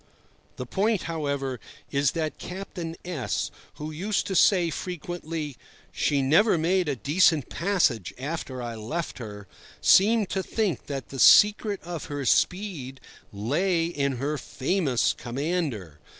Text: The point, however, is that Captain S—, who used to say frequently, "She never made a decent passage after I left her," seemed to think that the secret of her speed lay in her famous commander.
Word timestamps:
The 0.55 0.65
point, 0.65 1.03
however, 1.03 1.59
is 1.91 2.13
that 2.13 2.39
Captain 2.39 2.95
S—, 3.05 3.51
who 3.75 3.91
used 3.91 4.25
to 4.25 4.35
say 4.35 4.71
frequently, 4.71 5.57
"She 5.91 6.23
never 6.23 6.57
made 6.57 6.89
a 6.89 6.95
decent 6.95 7.49
passage 7.49 8.11
after 8.17 8.63
I 8.63 8.73
left 8.73 9.19
her," 9.19 9.45
seemed 9.79 10.29
to 10.29 10.41
think 10.41 10.87
that 10.87 11.09
the 11.09 11.19
secret 11.19 11.83
of 11.83 12.05
her 12.05 12.25
speed 12.25 12.99
lay 13.31 13.85
in 13.85 14.13
her 14.13 14.39
famous 14.39 15.13
commander. 15.13 15.99